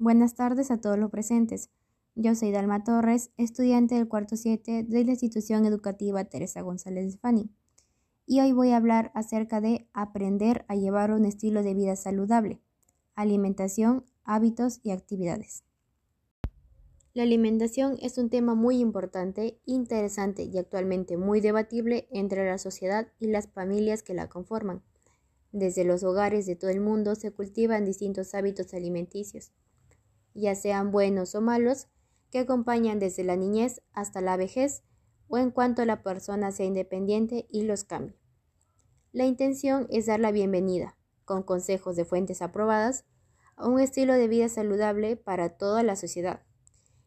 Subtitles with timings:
[0.00, 1.70] Buenas tardes a todos los presentes.
[2.14, 7.50] Yo soy Dalma Torres, estudiante del cuarto 7 de la institución educativa Teresa González Fanny.
[8.24, 12.60] Y hoy voy a hablar acerca de aprender a llevar un estilo de vida saludable,
[13.16, 15.64] alimentación, hábitos y actividades.
[17.12, 23.08] La alimentación es un tema muy importante, interesante y actualmente muy debatible entre la sociedad
[23.18, 24.80] y las familias que la conforman.
[25.50, 29.50] Desde los hogares de todo el mundo se cultivan distintos hábitos alimenticios,
[30.34, 31.88] ya sean buenos o malos,
[32.30, 34.82] que acompañan desde la niñez hasta la vejez
[35.28, 38.18] o en cuanto la persona sea independiente y los cambie.
[39.12, 43.04] La intención es dar la bienvenida, con consejos de fuentes aprobadas,
[43.56, 46.42] a un estilo de vida saludable para toda la sociedad,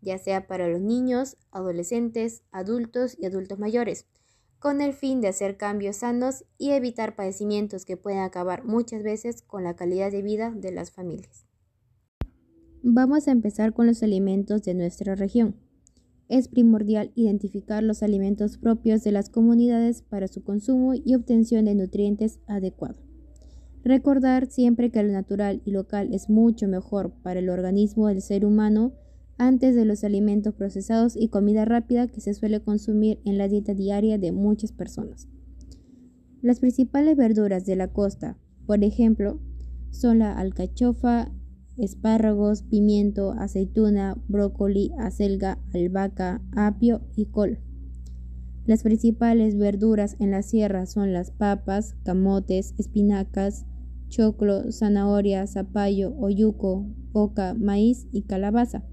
[0.00, 4.06] ya sea para los niños, adolescentes, adultos y adultos mayores,
[4.58, 9.42] con el fin de hacer cambios sanos y evitar padecimientos que pueden acabar muchas veces
[9.42, 11.46] con la calidad de vida de las familias.
[12.86, 15.56] Vamos a empezar con los alimentos de nuestra región.
[16.28, 21.74] Es primordial identificar los alimentos propios de las comunidades para su consumo y obtención de
[21.74, 23.00] nutrientes adecuado.
[23.84, 28.44] Recordar siempre que lo natural y local es mucho mejor para el organismo del ser
[28.44, 28.92] humano
[29.38, 33.72] antes de los alimentos procesados y comida rápida que se suele consumir en la dieta
[33.72, 35.26] diaria de muchas personas.
[36.42, 39.40] Las principales verduras de la costa, por ejemplo,
[39.90, 41.32] son la alcachofa,
[41.76, 47.58] espárragos, pimiento, aceituna, brócoli, acelga, albahaca, apio y col.
[48.66, 53.66] Las principales verduras en la sierra son las papas, camotes, espinacas,
[54.08, 58.84] choclo, zanahoria, zapallo, oyuco, oca, maíz y calabaza.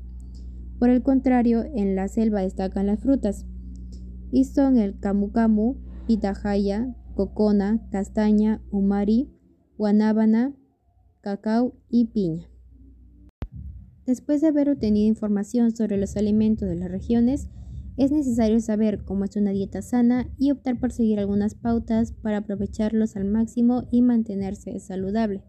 [0.77, 3.45] Por el contrario, en la selva destacan las frutas,
[4.31, 5.75] y son el camu camu,
[6.07, 9.29] pitahaya, cocona, castaña, umari,
[9.77, 10.53] guanábana,
[11.21, 12.50] cacao y piña.
[14.05, 17.47] Después de haber obtenido información sobre los alimentos de las regiones,
[17.97, 22.37] es necesario saber cómo es una dieta sana y optar por seguir algunas pautas para
[22.37, 25.43] aprovecharlos al máximo y mantenerse saludable.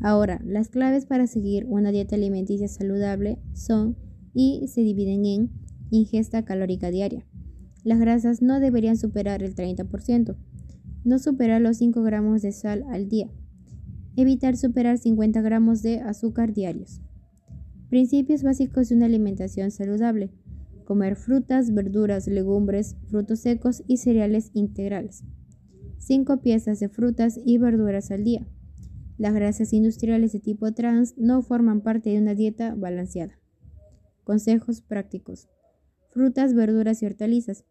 [0.00, 3.96] Ahora, las claves para seguir una dieta alimenticia saludable son
[4.34, 5.50] y se dividen en
[5.90, 7.26] ingesta calórica diaria.
[7.84, 10.36] Las grasas no deberían superar el 30%.
[11.04, 13.30] No superar los 5 gramos de sal al día.
[14.16, 17.00] Evitar superar 50 gramos de azúcar diarios.
[17.90, 20.30] Principios básicos de una alimentación saludable.
[20.84, 25.24] Comer frutas, verduras, legumbres, frutos secos y cereales integrales.
[25.98, 28.46] 5 piezas de frutas y verduras al día.
[29.18, 33.40] Las grasas industriales de tipo trans no forman parte de una dieta balanceada.
[34.22, 35.48] Consejos prácticos.
[36.10, 37.64] Frutas, verduras y hortalizas.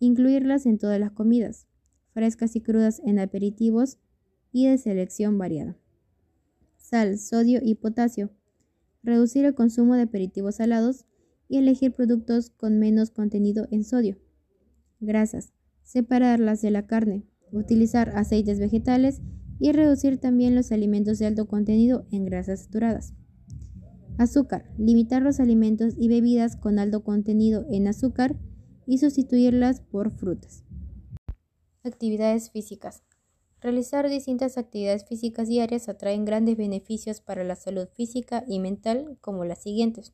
[0.00, 1.68] Incluirlas en todas las comidas,
[2.12, 3.98] frescas y crudas en aperitivos
[4.50, 5.76] y de selección variada.
[6.76, 8.30] Sal, sodio y potasio.
[9.02, 11.06] Reducir el consumo de aperitivos salados
[11.48, 14.18] y elegir productos con menos contenido en sodio.
[15.00, 15.52] Grasas.
[15.82, 17.26] Separarlas de la carne.
[17.52, 19.20] Utilizar aceites vegetales
[19.58, 23.14] y reducir también los alimentos de alto contenido en grasas saturadas.
[24.18, 24.70] Azúcar.
[24.78, 28.36] Limitar los alimentos y bebidas con alto contenido en azúcar
[28.86, 30.64] y sustituirlas por frutas.
[31.82, 33.02] Actividades físicas.
[33.60, 39.44] Realizar distintas actividades físicas diarias atraen grandes beneficios para la salud física y mental como
[39.44, 40.12] las siguientes.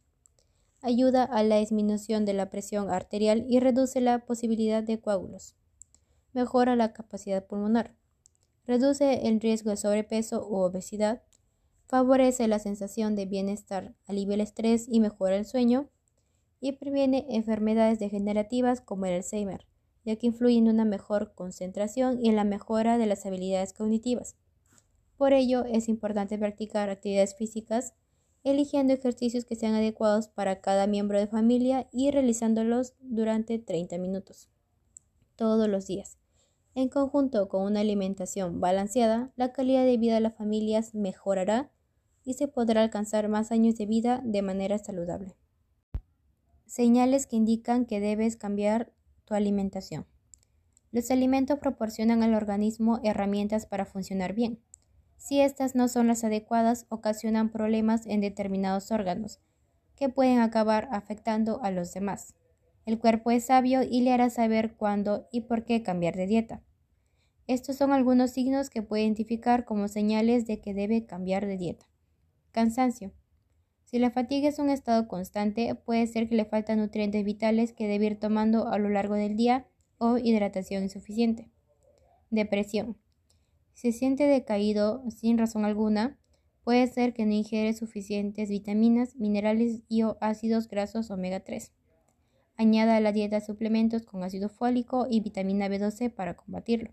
[0.82, 5.54] Ayuda a la disminución de la presión arterial y reduce la posibilidad de coágulos.
[6.32, 7.94] Mejora la capacidad pulmonar.
[8.66, 11.22] Reduce el riesgo de sobrepeso u obesidad
[11.86, 15.88] favorece la sensación de bienestar, alivia el estrés y mejora el sueño,
[16.60, 19.66] y previene enfermedades degenerativas como el Alzheimer,
[20.06, 24.36] ya que influye en una mejor concentración y en la mejora de las habilidades cognitivas.
[25.18, 27.92] Por ello, es importante practicar actividades físicas,
[28.44, 34.48] eligiendo ejercicios que sean adecuados para cada miembro de familia y realizándolos durante 30 minutos,
[35.34, 36.18] todos los días.
[36.76, 41.72] En conjunto con una alimentación balanceada, la calidad de vida de las familias mejorará
[42.22, 45.36] y se podrá alcanzar más años de vida de manera saludable.
[46.66, 48.92] Señales que indican que debes cambiar
[49.26, 50.06] tu alimentación.
[50.92, 54.60] Los alimentos proporcionan al organismo herramientas para funcionar bien.
[55.18, 59.40] Si estas no son las adecuadas, ocasionan problemas en determinados órganos,
[59.94, 62.34] que pueden acabar afectando a los demás.
[62.86, 66.62] El cuerpo es sabio y le hará saber cuándo y por qué cambiar de dieta.
[67.48, 71.86] Estos son algunos signos que puede identificar como señales de que debe cambiar de dieta.
[72.52, 73.12] Cansancio.
[73.86, 77.88] Si la fatiga es un estado constante, puede ser que le faltan nutrientes vitales que
[77.88, 79.66] debe ir tomando a lo largo del día
[79.98, 81.50] o hidratación insuficiente.
[82.28, 82.98] Depresión.
[83.72, 86.18] Si se siente decaído sin razón alguna,
[86.66, 91.72] Puede ser que no ingiere suficientes vitaminas, minerales y o ácidos grasos omega 3.
[92.56, 96.92] Añada a la dieta suplementos con ácido fólico y vitamina B12 para combatirlo.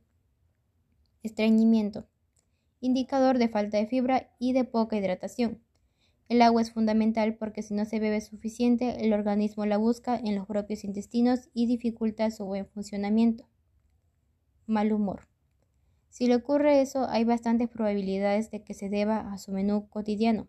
[1.23, 2.07] Estreñimiento.
[2.81, 5.62] Indicador de falta de fibra y de poca hidratación.
[6.33, 10.33] El agua es fundamental porque si no se bebe suficiente, el organismo la busca en
[10.33, 13.47] los propios intestinos y dificulta su buen funcionamiento.
[14.65, 15.27] Mal humor.
[16.09, 20.47] Si le ocurre eso, hay bastantes probabilidades de que se deba a su menú cotidiano.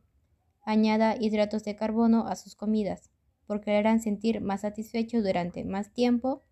[0.63, 3.11] Añada hidratos de carbono a sus comidas,
[3.47, 6.45] porque le harán sentir más satisfecho durante más tiempo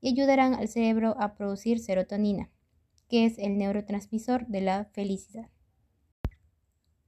[0.00, 2.50] y ayudarán al cerebro a producir serotonina,
[3.08, 5.50] que es el neurotransmisor de la felicidad.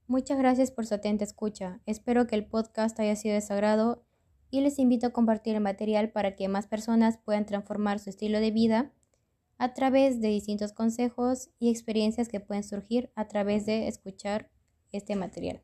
[0.07, 1.81] Muchas gracias por su atenta escucha.
[1.87, 4.05] Espero que el podcast haya sido de su agrado
[4.51, 8.39] y les invito a compartir el material para que más personas puedan transformar su estilo
[8.39, 8.93] de vida
[9.57, 14.51] a través de distintos consejos y experiencias que pueden surgir a través de escuchar
[14.91, 15.63] este material.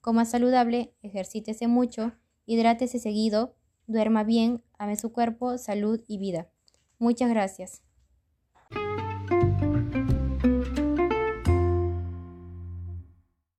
[0.00, 2.12] Coma saludable, ejercítese mucho,
[2.44, 3.54] hidrátese seguido,
[3.86, 6.48] duerma bien, ame su cuerpo, salud y vida.
[6.98, 7.85] Muchas gracias.